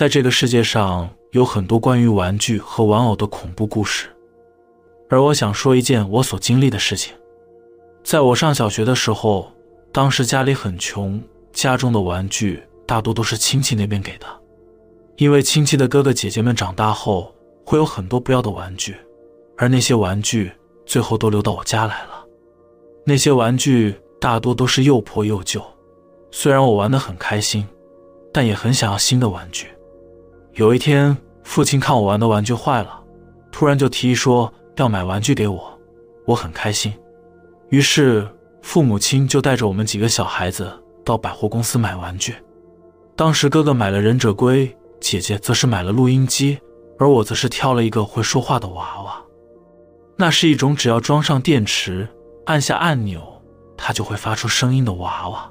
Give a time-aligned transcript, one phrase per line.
[0.00, 4.08] 在这个世界上有很多关于玩具和玩偶的恐怖故事，
[5.10, 7.12] 而我想说一件我所经历的事情。
[8.02, 9.52] 在我上小学的时候，
[9.92, 11.22] 当时家里很穷，
[11.52, 14.26] 家中的玩具大多都是亲戚那边给的，
[15.16, 17.34] 因为亲戚的哥哥姐姐们长大后
[17.66, 18.96] 会有很多不要的玩具，
[19.58, 20.50] 而那些玩具
[20.86, 22.24] 最后都留到我家来了。
[23.04, 25.62] 那些玩具大多都是又破又旧，
[26.30, 27.68] 虽然我玩得很开心，
[28.32, 29.66] 但也很想要新的玩具。
[30.54, 33.00] 有一天，父亲看我玩的玩具坏了，
[33.52, 35.78] 突然就提议说要买玩具给我，
[36.26, 36.92] 我很开心。
[37.68, 38.28] 于是，
[38.60, 40.70] 父母亲就带着我们几个小孩子
[41.04, 42.34] 到百货公司买玩具。
[43.14, 46.58] 当时，哥哥买了忍者龟，姐姐则是买了录音机，
[46.98, 49.22] 而我则是挑了一个会说话的娃娃。
[50.16, 52.08] 那是一种只要装上电池，
[52.46, 53.22] 按下按钮，
[53.76, 55.50] 它就会发出声音的娃娃。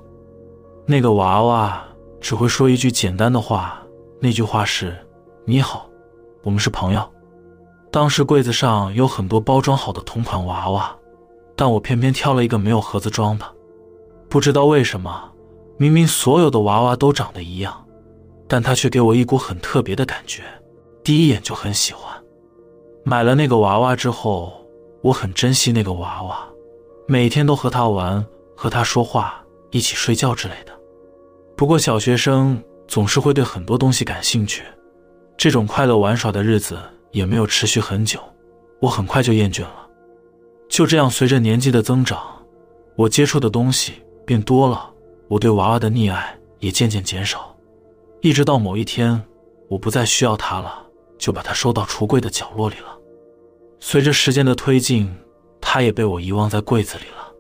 [0.86, 1.84] 那个娃娃
[2.20, 3.82] 只会说一句简单的话，
[4.20, 4.96] 那句话是
[5.46, 5.90] “你好，
[6.44, 7.02] 我们是朋友”。
[7.92, 10.96] 当时柜子上有很多包装好的同款娃娃。
[11.56, 13.46] 但我偏偏挑了一个没有盒子装的，
[14.30, 15.30] 不知道为什么，
[15.76, 17.86] 明明所有的娃娃都长得一样，
[18.48, 20.42] 但它却给我一股很特别的感觉，
[21.04, 22.18] 第一眼就很喜欢。
[23.04, 24.54] 买了那个娃娃之后，
[25.02, 26.48] 我很珍惜那个娃娃，
[27.08, 30.72] 每天都和他玩，和他说话，一起睡觉之类的。
[31.58, 32.58] 不过小学生
[32.90, 34.64] 总是会对很多东西感兴趣，
[35.38, 36.80] 这种快乐玩耍的日子
[37.12, 38.20] 也没有持续很久，
[38.82, 39.88] 我很快就厌倦了。
[40.68, 42.20] 就这样，随着年纪的增长，
[42.96, 43.94] 我接触的东西
[44.26, 44.92] 变多了，
[45.28, 47.56] 我对娃娃的溺爱也渐渐减少，
[48.22, 49.22] 一直到某一天，
[49.68, 50.84] 我不再需要它了，
[51.20, 52.98] 就把它收到橱柜的角落里了。
[53.80, 55.16] 随着时间的推进，
[55.62, 57.32] 它也被我遗忘在柜子里了。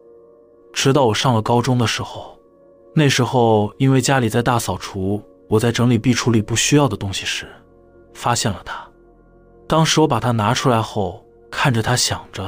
[0.71, 2.39] 直到我上了高中的时候，
[2.93, 7.47] 那时候因为家里在大扫除，我在整理壁橱里不需要的东西时，
[8.13, 8.87] 发现了它。
[9.67, 12.47] 当时我把它拿出来后，看着它，想着。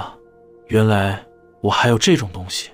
[0.67, 1.22] 原来
[1.62, 2.69] 我还有这种东西，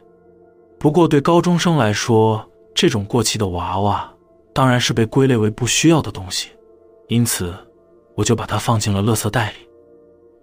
[0.77, 2.45] 不过对高中生来说，
[2.75, 4.13] 这种过期的娃娃
[4.53, 6.49] 当然是被归类为不需要的东西，
[7.07, 7.53] 因此
[8.15, 9.67] 我就把它放进了垃圾袋里。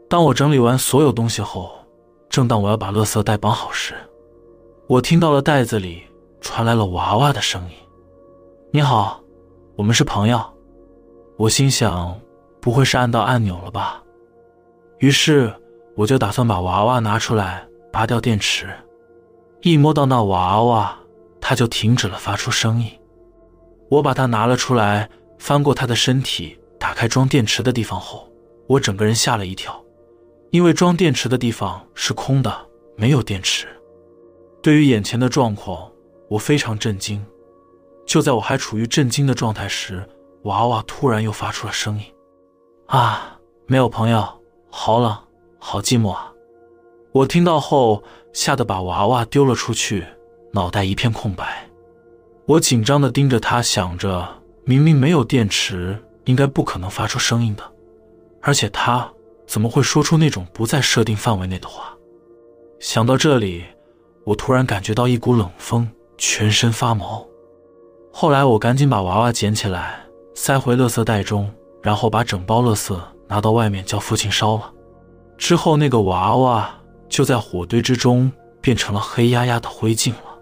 [0.09, 1.71] 当我整理完所有东西后，
[2.29, 3.95] 正当我要把垃圾袋绑好时，
[4.87, 6.03] 我听到了袋子里
[6.41, 7.77] 传来了娃娃的声音
[8.73, 9.21] ：“你好，
[9.77, 10.43] 我们是朋友。”
[11.37, 12.19] 我心想，
[12.61, 14.03] 不会是按到按钮了吧？
[14.99, 15.53] 于是。
[15.97, 18.69] 我就打算把娃娃拿出来，拔掉电池。
[19.63, 20.99] 一摸到那娃娃，
[21.41, 22.91] 它就停止了发出声音。
[23.89, 25.09] 我把它拿了出来，
[25.39, 28.29] 翻过它的身体，打开装电池的地方后，
[28.67, 29.81] 我整个人吓了一跳，
[30.51, 32.53] 因为装电池的地方是空的，
[32.97, 33.69] 没有电池。
[34.61, 35.89] 对于眼前的状况，
[36.29, 37.25] 我非常震惊。
[38.07, 40.09] 就在我还处于震惊的状态时，
[40.43, 42.05] 娃娃突然又发出了声音
[42.87, 44.27] ：“啊，没有朋友，
[44.71, 45.17] 好冷。”
[45.67, 46.31] 好寂寞啊！
[47.13, 48.03] 我听到后，
[48.35, 50.05] 吓得把娃娃丢了出去，
[50.53, 51.67] 脑袋一片空白。
[52.45, 54.29] 我紧张的盯着他，想着
[54.65, 57.65] 明明没有电池，应该不可能发出声音的，
[58.43, 59.11] 而且他
[59.47, 61.97] 怎么会说出那种不在设定范围内的话？
[62.79, 63.65] 想到这里，
[64.25, 67.27] 我突然感觉到一股冷风，全身发毛。
[68.17, 69.99] 后来我赶紧把娃娃捡起来，
[70.37, 71.51] 塞回垃圾袋中，
[71.83, 74.73] 然后把整包垃圾拿到外面叫父亲烧了。
[75.37, 76.73] 之后，那个娃娃
[77.09, 78.31] 就在火堆之中
[78.61, 80.39] 变成了黑压压的灰烬了。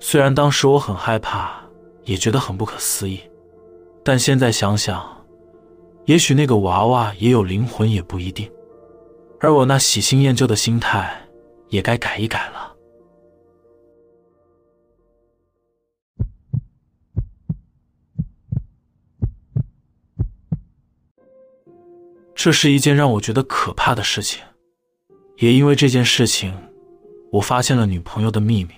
[0.00, 1.50] 虽然当时我很害怕，
[2.04, 3.20] 也觉得很不可思议，
[4.04, 5.02] 但现在想想，
[6.04, 8.46] 也许那个娃娃也有灵魂，也不一定。
[9.40, 11.10] 而我那喜新厌旧的心态，
[11.68, 12.71] 也该改一改了。
[22.34, 24.42] 这是一件让我觉得可怕的事情，
[25.36, 26.52] 也因为这件事情，
[27.30, 28.70] 我发现了女朋友的秘密，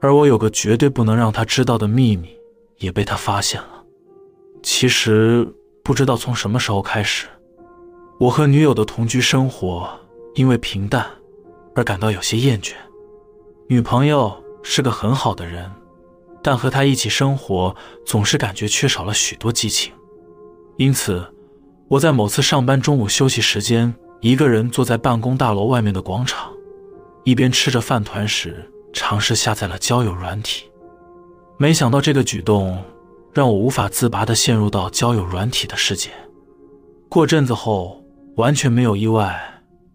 [0.00, 2.36] 而我有个绝对不能让她知道的秘密，
[2.78, 3.84] 也被她发现了。
[4.62, 5.48] 其实
[5.82, 7.26] 不知道从什么时候开始，
[8.18, 9.88] 我和女友的同居生活
[10.34, 11.06] 因为平淡
[11.74, 12.74] 而感到有些厌倦。
[13.68, 15.70] 女朋友是个很好的人，
[16.42, 19.92] 但和她一起生活总是感觉缺少了许多激情，
[20.76, 21.24] 因此。
[21.88, 26.52] 我在某次上班中午休息时间，一个人坐在办公大楼外面的广场，
[27.24, 30.66] 一边吃着饭团时，尝试下载了交友软体。
[31.56, 32.76] 没想到这个举动
[33.32, 36.10] 让我无法自拔地陷入到交友软体的世界。
[37.08, 38.04] 过阵子后，
[38.36, 39.40] 完全没有意外，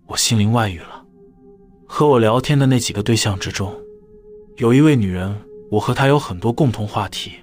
[0.08, 1.04] 我心灵外语了。
[1.86, 3.72] 和我聊天的那几个对象之中，
[4.58, 5.36] 有一位女人，
[5.70, 7.34] 我和她有很多共同话题。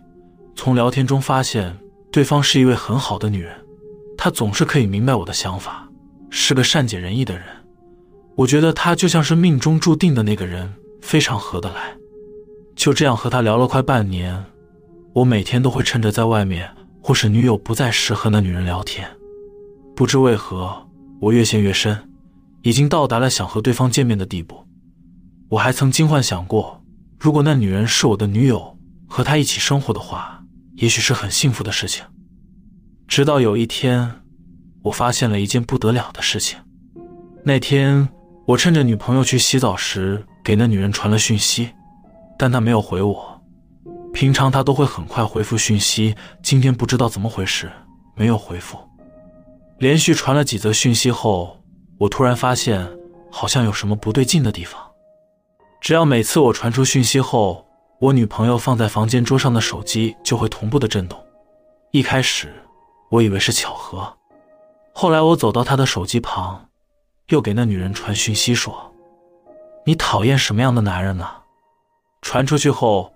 [0.56, 1.78] 从聊天中发现。
[2.12, 3.54] 对方是一位很好的女人，
[4.22, 5.88] 他总是可以明白我的想法，
[6.28, 7.42] 是个善解人意的人。
[8.36, 10.70] 我觉得他就像是命中注定的那个人，
[11.00, 11.96] 非常合得来。
[12.76, 14.44] 就这样和他聊了快半年，
[15.14, 16.70] 我每天都会趁着在外面
[17.02, 19.08] 或是女友不在时和那女人聊天。
[19.96, 20.86] 不知为何，
[21.18, 21.98] 我越陷越深，
[22.60, 24.66] 已经到达了想和对方见面的地步。
[25.48, 26.84] 我还曾经幻想过，
[27.18, 28.76] 如果那女人是我的女友，
[29.08, 30.44] 和她一起生活的话，
[30.74, 32.04] 也许是很幸福的事情。
[33.10, 34.08] 直到有一天，
[34.84, 36.56] 我发现了一件不得了的事情。
[37.42, 38.08] 那天，
[38.46, 41.70] 我趁着女朋友去洗澡时，给那女人传了讯息，
[42.38, 43.42] 但她没有回我。
[44.12, 47.68] 平常她都会很快回复讯息，今天不知道怎么回事，
[48.14, 48.78] 没有回复。
[49.78, 51.60] 连续传了几则讯息后，
[51.98, 52.88] 我突然发现
[53.28, 54.80] 好像有什么不对劲的地方。
[55.80, 57.66] 只要每次我传出讯息后，
[57.98, 61.18] 我女朋友放在房间桌上的手机就会同步的震动。
[61.90, 62.52] 一开始
[63.10, 64.16] 我以为是巧合，
[64.92, 66.68] 后来我走到他的手机旁，
[67.28, 68.94] 又给那女人传讯息说
[69.84, 71.28] ：“你讨厌什么样的男人呢？”
[72.22, 73.12] 传出去后，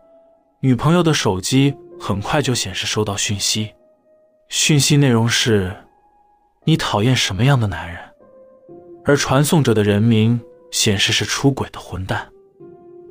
[0.60, 3.72] 女朋友的手机很快就显示收到讯息，
[4.48, 5.76] 讯息内容是
[6.64, 8.00] ：“你讨厌什么样的男人？”
[9.06, 10.40] 而传送者的人名
[10.72, 12.28] 显示是出轨的混蛋。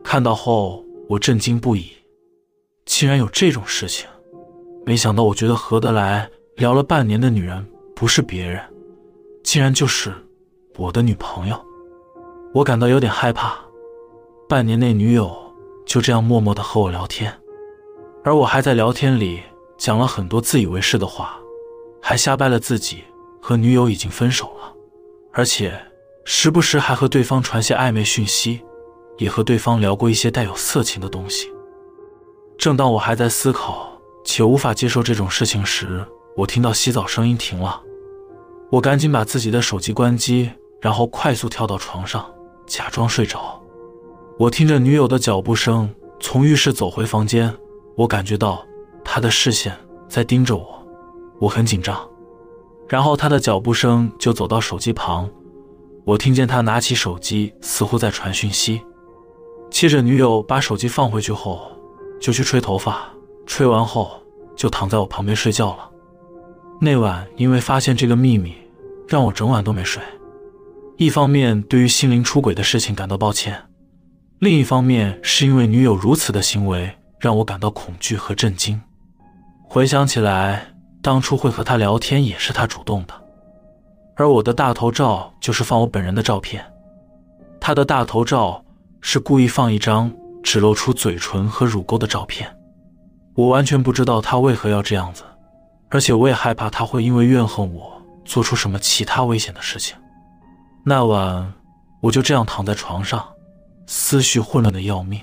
[0.04, 1.94] 看到后，我震惊不已，
[2.84, 4.06] 竟然有这种事情！
[4.86, 7.66] 没想到，我觉得合得来、聊了半年的女人
[7.96, 8.62] 不是别人，
[9.44, 10.14] 竟然就是
[10.78, 11.60] 我的女朋友。
[12.54, 13.58] 我感到有点害怕。
[14.48, 15.36] 半年内，女友
[15.86, 17.34] 就这样默默的和我聊天，
[18.24, 19.42] 而我还在聊天里
[19.78, 21.40] 讲了很多自以为是的话，
[22.02, 23.04] 还瞎掰了自己
[23.42, 24.74] 和女友已经分手了，
[25.32, 25.74] 而且
[26.24, 28.62] 时不时还和对方传些暧昧讯息。
[29.20, 31.48] 也和对方聊过一些带有色情的东西。
[32.58, 33.96] 正当我还在思考
[34.26, 36.04] 且无法接受这种事情时，
[36.36, 37.82] 我听到洗澡声音停了。
[38.72, 40.50] 我赶紧把自己的手机关机，
[40.82, 42.26] 然后快速跳到床上，
[42.66, 43.62] 假装睡着。
[44.40, 47.56] 我听着女友的脚步声从浴室走回房间，
[47.96, 48.66] 我感觉到
[49.04, 49.78] 她的视线
[50.10, 50.84] 在盯着我，
[51.40, 52.10] 我很紧张。
[52.88, 55.30] 然后她的脚步声就走到手机旁，
[56.04, 58.82] 我听见她拿起手机，似乎在传讯息。
[59.70, 61.62] 气着女友把手机放回去后，
[62.20, 63.08] 就去吹头发，
[63.46, 64.12] 吹完后
[64.56, 65.90] 就躺在我旁边睡觉了。
[66.84, 68.54] 那晚因为发现这个秘密，
[69.08, 70.04] 让我整晚都没睡。
[70.98, 73.58] 一方面对于心灵出轨的事情感到抱歉，
[74.40, 76.92] 另一方面是因为女友如此的行为
[77.22, 78.82] 让我感到恐惧和震惊。
[79.64, 83.14] 回想起来，当初会和她聊天也是她主动的，
[84.18, 86.66] 而我的大头照就是放我本人的照片，
[87.62, 88.60] 她的大头照。
[89.06, 90.10] 是故意放一张
[90.42, 92.50] 只露出嘴唇和乳沟的照片，
[93.36, 95.24] 我完全不知道他为何要这样子，
[95.94, 99.96] 而且我也害怕他会因为怨恨我做出什么其他危险的事情。
[100.84, 101.54] 那晚
[102.02, 103.24] 我就这样躺在床上，
[103.86, 105.22] 思绪混乱的要命。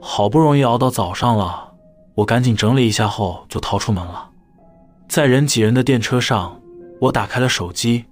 [0.00, 1.72] 好不容易熬到早上了，
[2.16, 4.28] 我赶紧整理一下后就逃出门了。
[5.08, 6.60] 在人挤人的电车上，
[7.02, 8.06] 我打开了手机，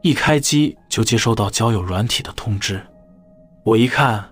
[0.00, 2.80] 一开机就接收到交友软体的通知。
[3.62, 4.24] 我一看，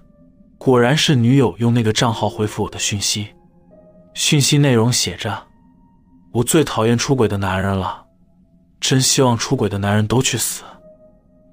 [0.56, 3.28] 果然是女友用那个账号回复我的讯息。
[4.14, 5.47] 讯息内容写着
[6.32, 8.04] ：“我最讨厌出轨的男人了，
[8.80, 10.62] 真希望出轨的男人都去死。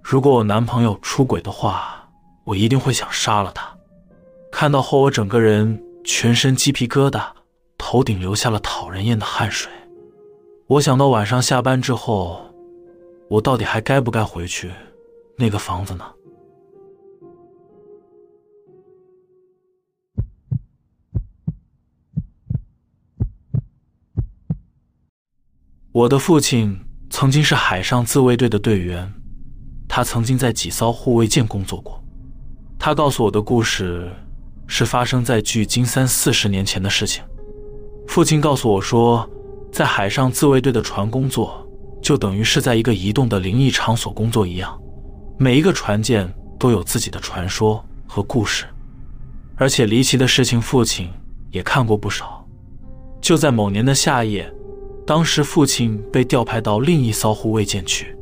[0.03, 2.08] 如果我男朋友出轨的话，
[2.44, 3.67] 我一定会想杀了他。”
[4.51, 7.24] 看到后，我整个人全身鸡皮疙瘩，
[7.77, 9.72] 头顶流下了讨人厌的汗水。
[10.67, 12.39] 我想到晚上下班之后，
[13.29, 14.72] 我到底还该不该回去
[15.38, 16.05] 那个房子呢？
[25.95, 26.77] 我的父亲
[27.09, 29.09] 曾经是海上自卫队的队员，
[29.87, 32.03] 他曾经在几艘护卫舰工作过。
[32.77, 34.11] 他告诉我的故事
[34.67, 37.23] 是发生在距今三四十年前的事情。
[38.09, 39.25] 父亲告诉我说，
[39.71, 41.65] 在海上自卫队的船工作，
[42.01, 44.77] 就等于是在一个移动的灵异场所工作一样，
[45.37, 48.65] 每一个船舰都有自己的传说和故事，
[49.55, 51.09] 而且离奇的事情，父亲
[51.51, 52.45] 也看过不少。
[53.21, 54.51] 就在某年的夏夜。
[55.05, 58.17] 当时父亲被调派到另一艘护卫舰去，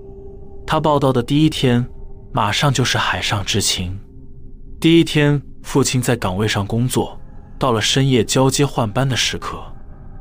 [0.67, 1.87] 他报道的第一天，
[2.33, 3.97] 马上就是海上执勤。
[4.81, 7.17] 第一天，父亲在岗位上工作，
[7.57, 9.63] 到了深夜交接换班的时刻，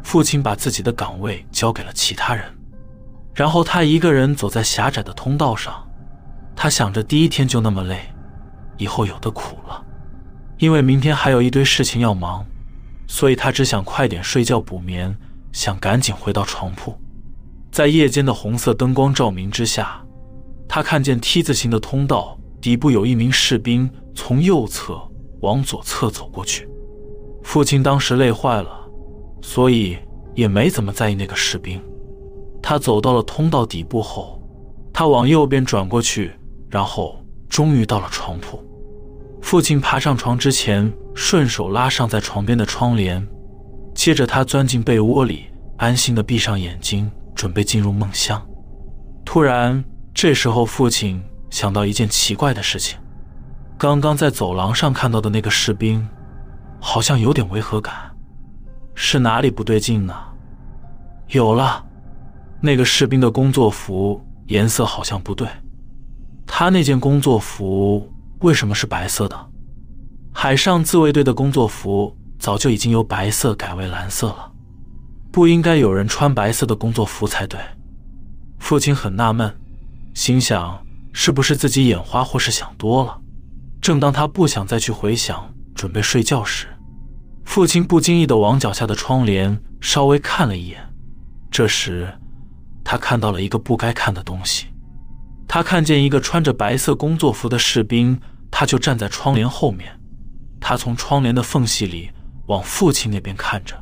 [0.04, 2.44] 父亲把自己的岗位交给了其他人，
[3.34, 5.74] 然后他一个人走在狭窄的通道上。
[6.54, 7.98] 他想着第一天就那么累，
[8.76, 9.84] 以后有的苦了，
[10.58, 12.46] 因为明天还有一堆事情要忙，
[13.08, 15.12] 所以他只想快点睡觉补眠。
[15.52, 16.94] 想赶紧回到床铺。
[17.70, 20.04] 在夜间的红色灯光照明之下，
[20.68, 25.00] 他看见 T 字形的通道底部有一名士兵从右侧
[25.40, 26.68] 往左侧走过去。
[27.42, 28.70] 父亲当时累坏了，
[29.40, 29.98] 所以
[30.34, 31.82] 也没怎么在意那个士兵。
[32.62, 34.40] 他走到了通道底部后，
[34.92, 36.32] 他往右边转过去，
[36.70, 37.18] 然后
[37.48, 38.62] 终于到了床铺。
[39.40, 43.26] 父亲爬上床之前，顺手拉上在床边的窗帘，
[44.02, 45.44] 接着他钻进被窝里，
[45.76, 47.08] 安心的闭上眼睛。
[47.36, 48.44] 准备进入梦乡，
[49.24, 52.98] 突然，这时候父亲想到一件奇怪的事情：
[53.78, 56.04] 刚刚在走廊上看到的那个士兵，
[56.80, 57.94] 好像有点违和感，
[58.96, 60.12] 是哪里不对劲呢？
[61.28, 61.84] 有了，
[62.60, 65.46] 那个士兵的工作服颜色好像不对，
[66.44, 69.48] 他那件工作服为什么是白色的？
[70.32, 72.12] 海上自卫队的工作服
[72.42, 74.50] 早就已经由白色改为蓝色了。
[75.30, 77.60] 不应该有人穿白色的工作服才对。
[78.58, 79.56] 父亲很纳闷，
[80.12, 83.16] 心想是不是自己眼花或是想多了。
[83.80, 86.66] 正当他不想再去回想，准备睡觉时，
[87.44, 90.80] 父亲不经意的往脚下的窗帘稍微看了一眼。
[91.48, 92.12] 这时，
[92.82, 94.66] 他看到了一个不该看的东西。
[95.46, 98.20] 他看见一个穿着白色工作服的士兵，
[98.50, 99.96] 他就站在窗帘后面。
[100.60, 102.10] 他从窗帘的缝隙里
[102.46, 103.74] 往父亲那边看着。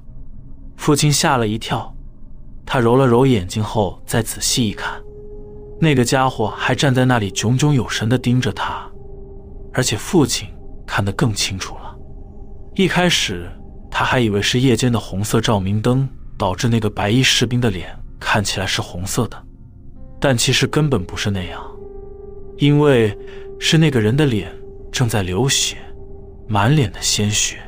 [0.77, 1.95] 父亲吓了一跳，
[2.65, 5.01] 他揉了揉眼睛后，再仔细一看，
[5.79, 8.91] 那个家伙还站在那里，炯炯有神地盯着他，
[9.73, 10.49] 而且父亲
[10.87, 11.97] 看得更清楚了。
[12.75, 13.51] 一开始
[13.91, 19.37] 他还以为是夜间的红色照明灯导致那个白衣士兵的脸看起来是红色的，
[20.19, 21.61] 但其实根本不是那样，
[22.57, 23.15] 因为
[23.59, 24.51] 是那个人的脸
[24.91, 25.77] 正在流血，
[26.49, 27.59] 满脸的鲜血。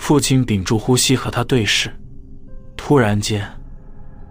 [0.00, 1.94] 父亲屏住呼吸和他对视。
[2.74, 3.46] 突然间，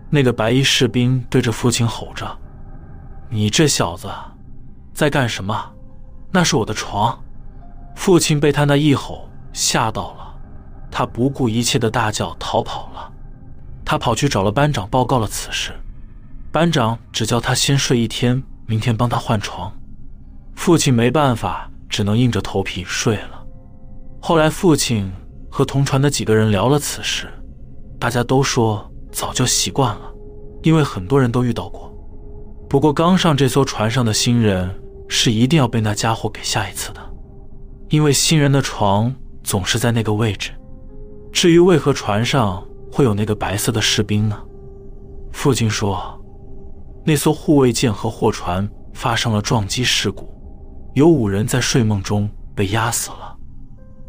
[0.09, 2.27] 那个白衣士兵对着父亲吼着
[3.29, 4.09] ：“你这小子
[4.93, 5.71] 在干什么？
[6.31, 7.17] 那是我的床！”
[7.95, 10.35] 父亲被他那一吼吓到了，
[10.89, 13.13] 他不顾一切的大叫逃跑了。
[13.85, 15.71] 他跑去找了班长，报告了此事。
[16.51, 19.71] 班长只叫他先睡一天，明天帮他换床。
[20.55, 23.45] 父亲没办法，只能硬着头皮睡了。
[24.19, 25.09] 后来，父亲
[25.49, 27.27] 和同船的几个人聊了此事。
[27.99, 30.13] 大家都说早就习惯了，
[30.63, 31.93] 因为很多人都遇到过。
[32.69, 34.73] 不过刚上这艘船上的新人
[35.07, 37.01] 是一定要被那家伙给吓一次的，
[37.89, 39.13] 因为新人的床
[39.43, 40.51] 总是在那个位置。
[41.31, 44.39] 至于为何船上会有那个白色的士兵呢？
[45.31, 46.19] 父亲说，
[47.03, 50.27] 那艘护卫舰和货船发生了撞击事故，
[50.93, 53.35] 有五人在睡梦中被压死了，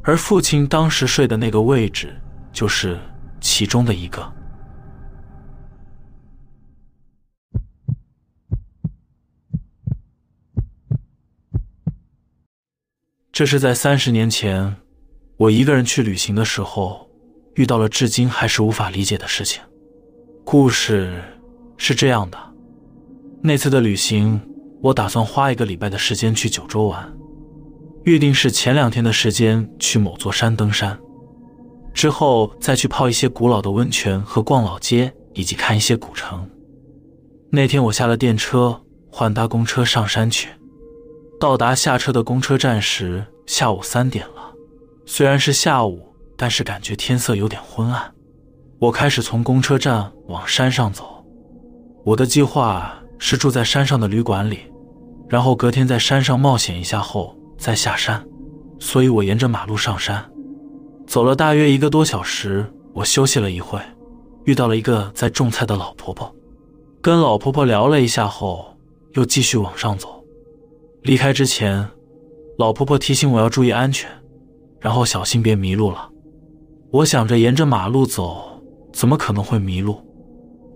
[0.02, 2.14] 而父亲当时睡的那个位置
[2.52, 2.98] 就是。
[3.42, 4.30] 其中的一个，
[13.32, 14.76] 这是在三十年前，
[15.38, 17.08] 我一个人去旅行的时候，
[17.54, 19.62] 遇到了至今还是无法理解的事情。
[20.44, 21.22] 故事
[21.78, 22.38] 是这样的：
[23.42, 24.38] 那次的旅行，
[24.82, 27.10] 我打算花一个礼拜的时间去九州玩，
[28.04, 30.98] 预定是前两天的时间去某座山登山。
[31.92, 36.48] 之后再去泡一些古老的温泉和逛老街，以及看一些古城。
[37.50, 38.80] 那天我下了电车，
[39.10, 40.48] 换搭公车上山去。
[41.40, 44.52] 到达下车的公车站时，下午三点了。
[45.04, 48.12] 虽然是下午，但是感觉天色有点昏暗。
[48.78, 51.24] 我开始从公车站往山上走。
[52.04, 54.60] 我的计划是住在山上的旅馆里，
[55.28, 58.26] 然后隔天在山上冒险一下后在下山。
[58.80, 60.24] 所以我沿着马路上山。
[61.06, 62.64] 走了大约一个多小时，
[62.94, 63.78] 我休息了一会，
[64.44, 66.34] 遇到了一个在种菜的老婆婆，
[67.02, 68.64] 跟老婆婆聊了一下后，
[69.12, 70.24] 又继续往上走。
[71.02, 71.86] 离开之前，
[72.56, 74.10] 老婆婆提醒我要注意安全，
[74.80, 76.08] 然后小心别迷路了。
[76.90, 78.62] 我想着沿着马路走，
[78.92, 80.00] 怎么可能会迷路？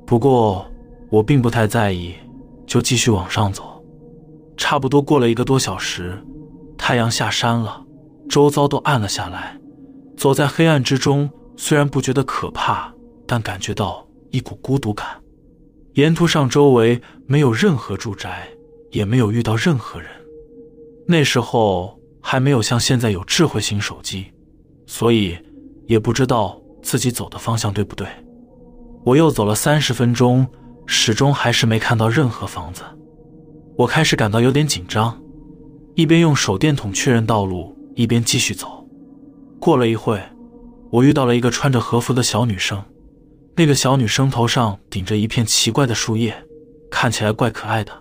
[0.05, 0.67] 不过
[1.11, 2.12] 我并不太在意，
[2.67, 3.83] 就继续往上走。
[4.57, 6.17] 差不多过了一个多小时，
[6.87, 7.83] 太阳下山了，
[8.29, 9.59] 周遭都暗了下来。
[10.19, 12.93] 走在黑暗之中，虽然不觉得可怕，
[13.26, 15.07] 但感觉到一股孤独感。
[15.95, 18.47] 沿途上周围没有任何住宅，
[18.91, 20.11] 也没有遇到任何人。
[21.09, 24.26] 那时候还没有像现在有智慧型手机，
[24.87, 25.38] 所以
[25.87, 28.07] 也不知道自己走的方向对不对。
[29.07, 30.47] 我又走了三十分钟，
[30.85, 32.83] 始终还是没看到任何房子。
[33.75, 35.19] 我开始感到有点紧张，
[35.95, 38.85] 一边用手电筒确认道路，一边继续走。
[39.61, 40.21] 过了一会，
[40.91, 42.83] 我遇到了一个穿着和服的小女生，
[43.57, 46.35] 那个小女生头上顶着一片奇怪的树叶，
[46.91, 47.93] 看起来怪可爱的。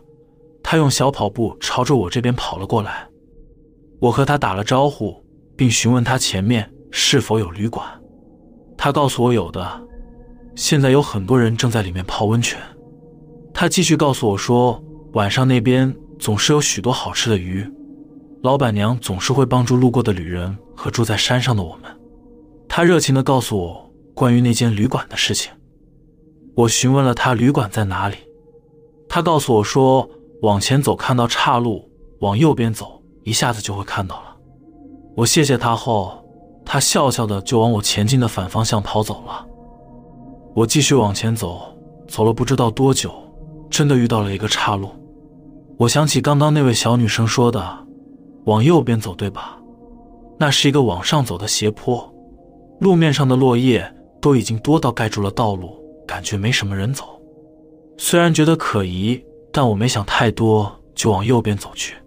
[0.64, 3.08] 她用小跑步朝着我这边跑了过来。
[4.00, 5.24] 我和她打了招呼，
[5.56, 7.86] 并询问她前面是否有旅馆。
[8.76, 9.82] 她告诉我有的，
[10.56, 12.60] 现在有很多人正在里面泡温泉。
[13.54, 14.84] 她继续告诉我说，
[15.14, 17.70] 晚上那边总是有许多好吃的鱼，
[18.44, 21.84] 老板娘总是会帮助路过的旅人和住在山上的我们。
[22.68, 23.90] 她热情地告诉我。
[24.16, 25.52] 关于那间旅馆的事情，
[26.54, 28.16] 我询问了她旅馆在哪里。
[29.10, 30.08] 她告诉我说，
[30.44, 34.38] 往前走看到岔路，往右边走，一下子就会看到了。
[35.16, 36.24] 我谢谢他后，
[36.64, 39.44] 他笑笑的就往我前进的反方向跑走了。
[40.54, 41.76] 我继续往前走，
[42.08, 43.12] 走了不知道多久，
[43.72, 44.92] 真的遇到了一个岔路。
[45.80, 47.88] 我想起刚刚那位小女生说的，
[48.46, 49.58] 往右边走，对吧？
[50.40, 52.14] 那是一个往上走的斜坡，
[52.80, 53.94] 路面上的落叶。
[54.24, 57.22] 都已经多到盖住了道路，感觉没什么人走。
[57.98, 59.22] 虽然觉得可疑，
[59.52, 61.98] 但我没想太多，就往右边走去。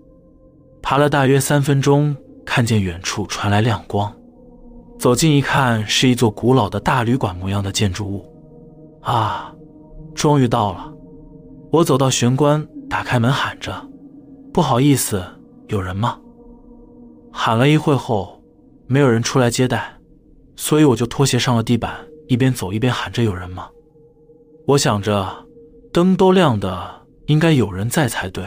[0.81, 4.11] 爬了大约三分钟，看见远处传来亮光，
[4.99, 8.25] 走近一看，是一座古老的大旅馆模样的建筑物。
[9.03, 9.55] 啊，
[10.15, 10.91] 终于到了！
[11.71, 13.75] 我走到玄关，打开门，喊着
[14.55, 15.23] ：“不好意思，
[15.69, 16.19] 有人吗？”
[17.39, 18.43] 喊了一会后，
[18.87, 19.99] 没有人出来接待。
[20.57, 21.95] 所以我就拖鞋上了地板，
[22.29, 23.69] 一边走一边喊着：“有人吗？”
[24.67, 25.47] 我想着，
[25.93, 28.43] 灯都亮的，应该有人在才对，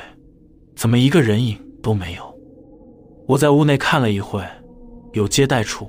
[0.76, 2.36] 怎么一个人影都没有？
[3.28, 4.44] 我在屋内看了一会，
[5.14, 5.88] 有接待处、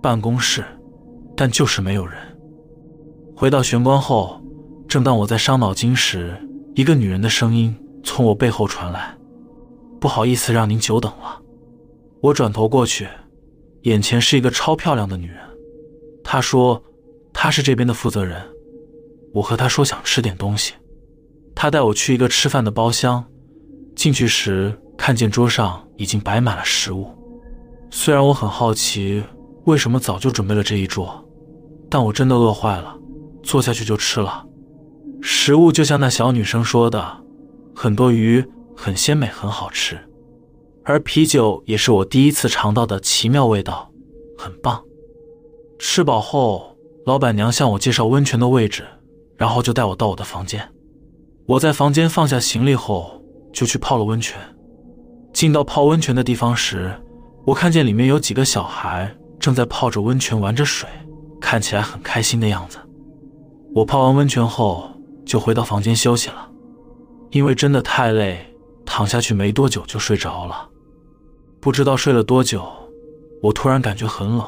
[0.00, 0.64] 办公室，
[1.36, 2.16] 但就是没有人。
[3.34, 4.40] 回到玄关后，
[4.86, 6.40] 正当我在伤脑筋时，
[6.76, 9.12] 一个女人的声音从我背后传来
[10.00, 11.42] ：“不好意思，让您久等了。”
[12.20, 13.06] 我转头过去，
[13.82, 15.38] 眼前是一个超漂亮的女人。
[16.24, 16.82] 她说
[17.32, 18.42] ：“她是这边的负责人。”
[19.32, 20.74] 我和她说想吃点东西，
[21.54, 23.24] 她带我去一个吃饭的包厢。
[23.94, 27.08] 进去时看见桌上已经摆满了食物。
[27.90, 29.22] 虽然我很好奇
[29.64, 31.24] 为什么早就准备了这一桌，
[31.88, 32.96] 但我真的饿坏了，
[33.42, 34.44] 坐下去就吃了。
[35.20, 37.24] 食物就像那小女生说的，
[37.74, 38.44] 很多鱼，
[38.76, 39.98] 很鲜美，很好吃。
[40.88, 43.92] 而啤酒也是我第一次尝到的奇妙味道，
[44.38, 44.82] 很棒。
[45.78, 46.74] 吃饱后，
[47.04, 48.86] 老板娘向我介绍温泉的位置，
[49.36, 50.66] 然后就带我到我的房间。
[51.44, 53.22] 我在房间放下行李后，
[53.52, 54.38] 就去泡了温泉。
[55.34, 56.90] 进到泡温泉的地方时，
[57.44, 60.88] 我看见里面有几个小孩正在泡着温泉玩着水，
[61.38, 62.78] 看起来很开心的样子。
[63.74, 64.88] 我泡完温泉后
[65.26, 66.50] 就回到房间休息了，
[67.30, 68.38] 因为真的太累，
[68.86, 70.66] 躺下去没多久就睡着了。
[71.60, 72.64] 不知道睡了多久，
[73.42, 74.46] 我突然感觉很冷。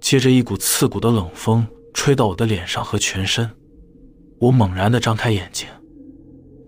[0.00, 3.50] 接着，一股刺骨的冷风吹到我的脸上和全身，
[4.38, 5.66] 我猛然的张开眼睛，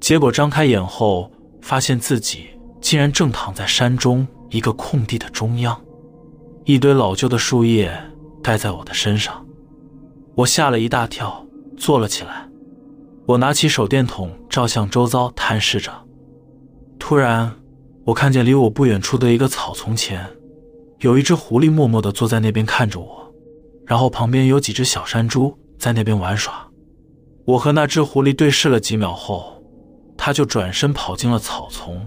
[0.00, 2.48] 结果张开眼后，发现自己
[2.80, 5.78] 竟然正躺在山中一个空地的中央，
[6.64, 7.92] 一堆老旧的树叶
[8.42, 9.46] 盖在我的身上，
[10.34, 11.46] 我吓了一大跳，
[11.76, 12.48] 坐了起来，
[13.26, 15.92] 我拿起手电筒照向周遭，探视着，
[16.98, 17.54] 突然，
[18.08, 20.26] 我看见离我不远处的一个草丛前，
[21.00, 23.34] 有一只狐狸默默的坐在那边看着我。
[23.84, 26.66] 然后旁边有几只小山猪在那边玩耍，
[27.44, 29.62] 我和那只狐狸对视了几秒后，
[30.16, 32.00] 它就转身跑进了草丛，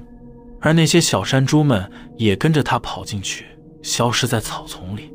[0.60, 1.88] 而那些小山猪们
[2.18, 3.46] 也跟着它跑进去，
[3.84, 5.14] 消失在草丛里。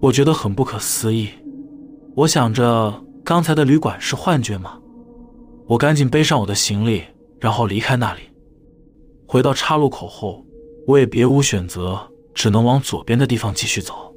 [0.00, 1.28] 我觉得很不可思议，
[2.14, 4.78] 我想着刚才的旅馆是幻觉吗？
[5.66, 7.02] 我赶紧背上我的行李，
[7.38, 8.20] 然后离开那里。
[9.34, 10.46] 回到岔路口后，
[10.86, 12.00] 我也别无选择，
[12.34, 14.14] 只能往左边的地方继续走。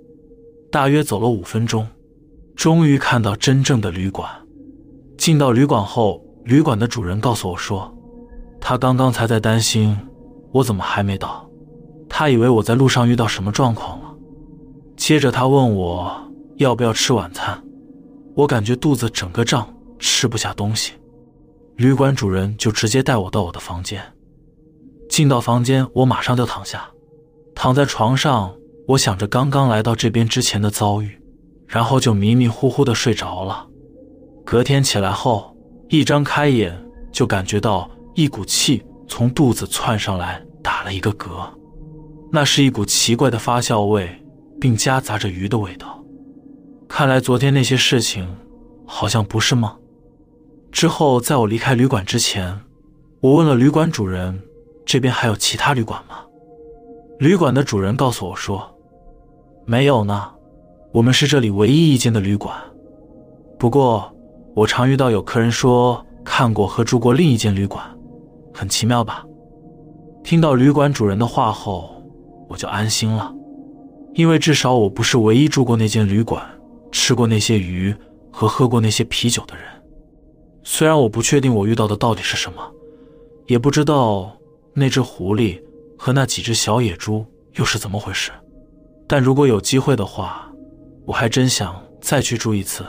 [0.71, 1.88] 大约走了五分钟，
[2.56, 4.30] 终于看到真正的旅馆。
[5.17, 7.91] 进到旅馆后，旅馆的主人告诉我说，
[8.62, 9.97] 他刚刚才在担心
[10.51, 11.49] 我怎么还没到，
[12.08, 14.15] 他以为我在路上遇到什么状况了。
[14.95, 16.15] 接着他问我
[16.58, 17.60] 要不要吃晚餐，
[18.36, 20.93] 我感觉肚子整个胀，吃不下东西。
[21.77, 23.99] 旅馆主人就直接带我到我的房间。
[25.17, 26.91] 进到房间，我马上就躺下，
[27.56, 28.53] 躺在床上。
[28.89, 31.19] 我想着刚刚来到这边之前的遭遇，
[31.65, 33.65] 然后就迷迷糊糊的睡着了。
[34.45, 35.58] 隔天起来后，
[35.89, 36.80] 一张开眼
[37.12, 41.49] 就感觉到一股气从肚子窜上来，打了一个嗝。
[42.32, 44.23] 那是一股奇怪的发酵味，
[44.62, 45.99] 并夹杂着鱼的味道。
[46.88, 48.38] 看来昨天那些事情
[48.86, 49.75] 好像不是梦？
[50.71, 52.62] 之后，在我离开旅馆之前，
[53.19, 54.39] 我问了旅馆主人
[54.88, 56.15] ：“这边还有其他旅馆吗？”
[57.19, 58.73] 旅馆的主人告诉我说。
[59.69, 60.32] 没有呢，
[60.93, 62.56] 我们是这里唯一一间的旅馆。
[63.60, 64.10] 不过，
[64.56, 67.84] 我常遇到有客人说看过和住过另一间旅馆，
[68.54, 69.26] 很奇妙吧？
[70.23, 72.02] 听到旅馆主人的话后，
[72.47, 73.34] 我就安心了，
[74.13, 76.41] 因为至少我不是唯一住过那间旅馆、
[76.89, 77.93] 吃过那些鱼
[78.32, 79.65] 和喝过那些啤酒的人。
[80.63, 82.62] 虽然我不确定我遇到的到底是什么，
[83.47, 84.37] 也不知道
[84.79, 85.59] 那只狐狸
[85.97, 88.31] 和那几只小野猪又是怎么回事，
[89.07, 90.53] 但如果有机会的话，
[91.03, 92.85] 我还真想再去住一次，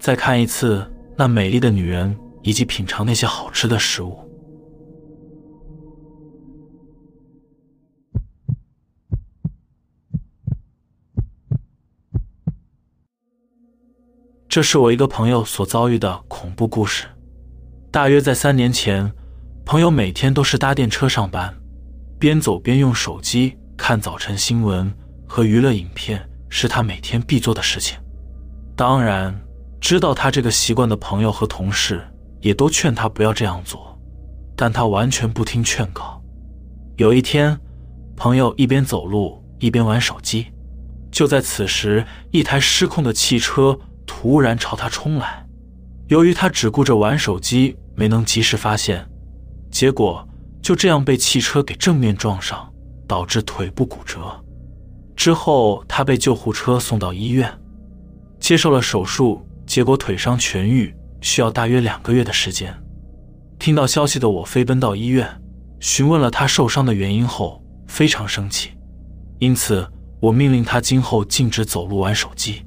[0.00, 0.90] 再看一次。
[1.14, 4.18] 那美丽的女人，以及品尝那些好吃的食物。
[14.48, 17.06] 这是我一个朋友所遭遇的恐怖故事。
[17.90, 19.12] 大约在三年前，
[19.66, 21.52] 朋友每天都是搭电车上班，
[22.20, 24.94] 边走边用手机看早晨新闻
[25.26, 27.98] 和娱乐影片，是他每天必做的事情。
[28.76, 29.34] 当然。
[29.78, 32.02] 知道他这个习惯的朋友和同事
[32.40, 33.96] 也都劝他不要这样做，
[34.56, 36.20] 但他完全不听劝告。
[36.96, 37.56] 有一天，
[38.16, 40.46] 朋友一边走路一边玩手机，
[41.12, 45.46] 就在此时，一台失控的汽车突然朝他冲来。
[46.08, 49.06] 由于他只顾着玩手机，没能及时发现，
[49.76, 50.26] 结果
[50.62, 52.72] 就这样被汽车给正面撞上，
[53.06, 54.42] 导致腿部骨折。
[55.14, 57.52] 之后，他被救护车送到医院，
[58.40, 59.46] 接受了手术。
[59.66, 62.74] 结果腿伤痊愈需要大约两个月的时间。
[63.58, 65.28] 听到消息的我飞奔到医院，
[65.78, 68.70] 询问了他受伤的原因后，非常生气，
[69.40, 69.86] 因此
[70.20, 72.64] 我命令他今后禁止走路玩手机。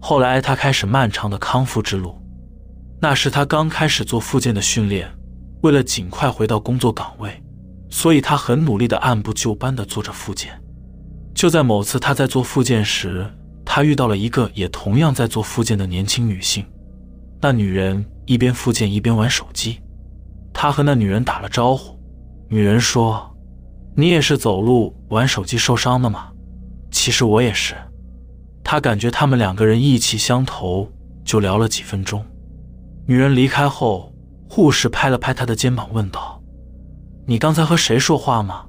[0.00, 2.20] 后来他开始漫长的康复之路。
[3.00, 5.08] 那时他刚开始做复健的训练，
[5.64, 7.42] 为了尽快回到工作岗位，
[7.88, 10.52] 所以他很努力的按部就班的做着复健。
[11.34, 13.26] 就在某次他在做复健时，
[13.64, 16.66] 他遇到了一个也同样在做复健的年轻女性，
[17.40, 19.80] 那女人一边复健一边玩手机。
[20.52, 21.98] 他和那女人打了招呼，
[22.50, 23.34] 女人说
[23.96, 26.28] ：“你也是走路玩手机受伤的吗？”
[26.92, 27.74] 其实我也是。
[28.62, 30.92] 他感觉他们两个人意气相投，
[31.24, 32.22] 就聊了几分钟。
[33.06, 34.13] 女人离开后，
[34.54, 36.40] 护士拍了拍他的肩膀，问道
[37.26, 38.64] ：“你刚才和谁说话吗？”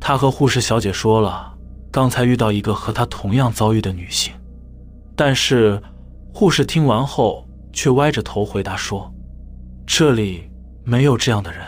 [0.00, 1.52] 他和护士小姐说了。
[1.90, 4.32] 刚才遇到一个和他同样遭遇的女性，
[5.14, 5.82] 但是
[6.32, 9.12] 护士听完后却歪着头回答说
[9.86, 10.50] ：“这里
[10.82, 11.60] 没有这样的人。”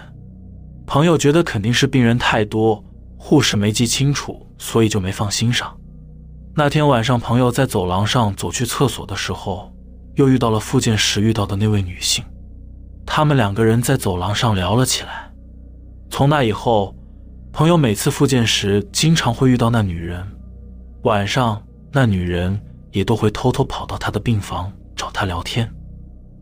[0.89, 2.83] 朋友觉得肯定是病人太多，
[3.19, 5.79] 护士没记清楚，所以就没放心上。
[6.55, 9.71] 那天晚上，朋友在走廊上走去厕所的时候，
[10.15, 12.25] 又遇到了复健时遇到的那位女性，
[13.07, 15.31] 他们两个人在走廊上聊了起来。
[16.11, 16.95] 从那以后。
[17.57, 20.27] 朋友每次复健时，经常会遇到那女人。
[21.03, 21.63] 晚上，
[21.93, 25.73] 那女人也都会偷偷跑到他的病房找他聊天。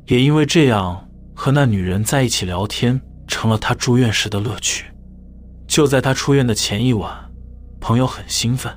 [0.07, 2.99] 也因为这样，和那女人在一起聊天
[3.29, 4.87] 成了他住院时的乐趣。
[5.67, 7.15] 就在他出院的前一晚，
[7.79, 8.73] 朋友很兴奋，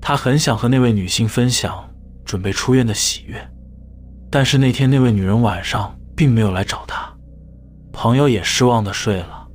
[0.00, 1.90] 他很想和那位女性分享
[2.24, 3.50] 准备出院的喜悦。
[4.30, 7.14] 但是那天那位女人晚上并没有来找他，
[7.92, 9.46] 朋友也失望的睡了。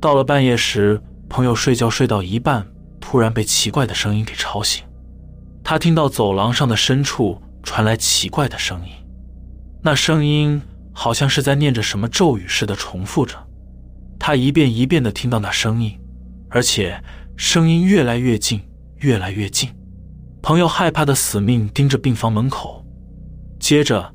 [0.00, 1.00] 到了半夜时。
[1.28, 2.66] 朋友睡觉睡到一半，
[3.00, 4.84] 突然被奇怪的声音给吵醒。
[5.64, 8.92] 他听到走廊上的深处传来奇怪的声音，
[9.80, 10.60] 那声音
[10.92, 13.34] 好像是在念着什么咒语似的重复着。
[14.18, 15.98] 他一遍一遍的听到那声音，
[16.50, 17.02] 而且
[17.34, 18.60] 声音越来越近，
[18.98, 19.70] 越来越近。
[20.42, 22.84] 朋友害怕的死命盯着病房门口。
[23.58, 24.12] 接着，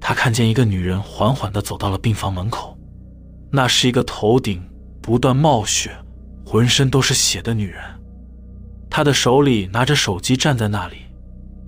[0.00, 2.76] 他看见一个女人缓缓地走到了病房门口，
[3.50, 4.62] 那是一个头顶
[5.00, 5.90] 不断冒血。
[6.42, 7.80] 浑身都是血的女人，
[8.88, 10.96] 她的手里拿着手机站在那里，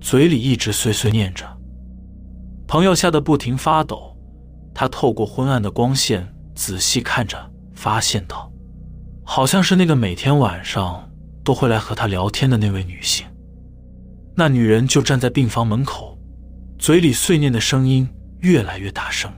[0.01, 1.45] 嘴里一直碎碎念着。
[2.67, 4.13] 朋友吓得不停发抖，
[4.73, 8.51] 他透过昏暗的光线仔细看着，发现到，
[9.23, 11.09] 好像是那个每天晚上
[11.45, 13.25] 都会来和他聊天的那位女性。
[14.35, 16.17] 那女人就站在病房门口，
[16.77, 18.09] 嘴里碎念的声音
[18.43, 19.31] 越来越大声。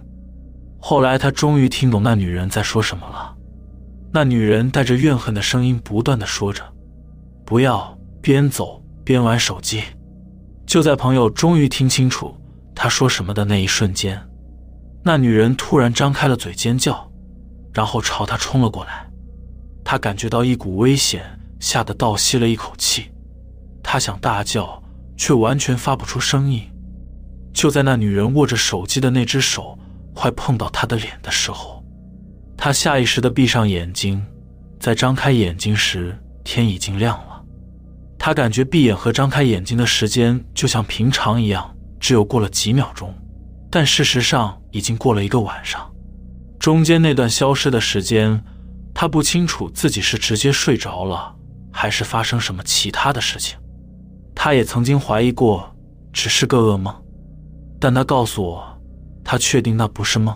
[0.80, 3.36] 后来他终于听懂那女人在说什么了。
[4.12, 6.64] 那女人带着怨恨的声音不断的说着
[7.46, 9.84] ：“不要边走边玩手机。”
[10.66, 12.36] 就在朋友终于听清楚
[12.74, 14.20] 他说什么的那一瞬间，
[15.04, 17.12] 那女人突然张开了嘴尖叫，
[17.74, 19.08] 然后朝他冲了过来。
[19.84, 21.24] 他感觉到一股危险，
[21.60, 23.12] 吓得倒吸了一口气。
[23.84, 24.82] 他想大叫，
[25.16, 26.64] 却完全发不出声音。
[27.56, 29.80] 就在那女人握着手机的那只手
[30.14, 31.82] 快碰到他的脸的时候。
[32.58, 34.22] 他下意识地闭上眼睛，
[34.78, 37.42] 在张开眼睛时，天已经亮了。
[38.20, 43.14] 他感觉闭眼和张开眼睛的时间就像平常一样，只有过了几秒钟，
[43.72, 45.90] 但事实上已经过了一个晚上。
[46.60, 48.44] 中间那段消失的时间，
[48.94, 51.34] 他不清楚自己是直接睡着了，
[51.72, 53.58] 还是发生什么其他的事情。
[54.34, 55.74] 他也曾经怀疑过，
[56.12, 56.94] 只是个噩梦。
[57.86, 58.82] 但他告诉我，
[59.24, 60.36] 他确定那不是梦，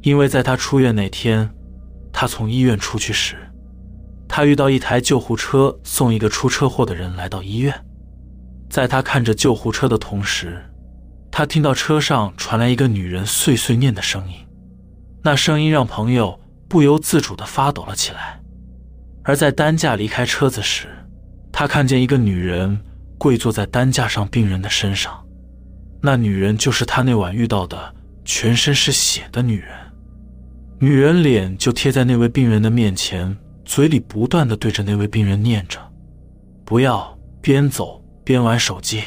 [0.00, 1.46] 因为在他出院那天，
[2.10, 3.36] 他从医院出去时，
[4.26, 7.84] 他遇到一台救护车送一个出车祸的人来到医院。
[8.70, 10.64] 在他看着救护车的同时，
[11.30, 14.36] 他听到车上传来一个女人碎碎念的声音，
[15.22, 18.40] 那声音让朋友不由自主地发抖了起来。
[19.22, 20.88] 而在担架离开车子时，
[21.52, 22.80] 他看见一个女人
[23.18, 25.22] 跪坐在担架上病人的身上，
[26.06, 27.94] 那女人就是他那晚遇到的
[28.26, 29.70] 全身是血的女人。
[30.78, 35.80] 女人脸就贴在那位病人的面前，嘴里不断的对着那位病人念着
[36.66, 39.02] ：“不要边走。”边玩手机，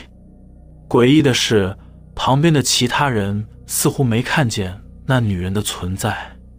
[0.88, 1.75] 诡异的是，
[2.13, 6.15] 旁边的其他人似乎没看见那女人的存在，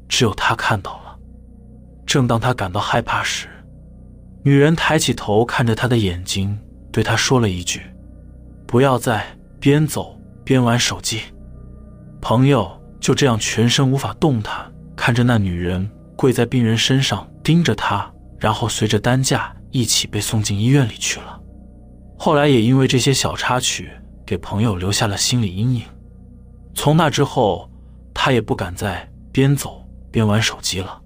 [0.09, 1.17] 只有他看到了。
[2.05, 3.47] 正当他感到害怕时，
[4.43, 6.59] 女人抬起头看着他的眼睛，
[6.91, 7.81] 对他说了一句
[8.67, 9.25] ：“不要再
[9.61, 10.18] 边走
[10.49, 11.21] 边玩手机。”
[12.23, 21.39] 朋友就这样全身无法动弹，看着那女人跪在病人身上盯着他，然后随着担架一起被送进医院里去了。
[22.19, 23.91] 后来也因为这些小插曲，
[24.27, 25.83] 给朋友留下了心理阴影。
[26.75, 27.71] 从那之后，
[28.15, 31.01] 他也不敢再边走边玩手机了。